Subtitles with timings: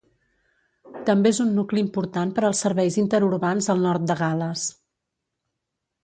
[1.09, 4.65] També és un nucli important per als serveis interurbans al nord de Gales.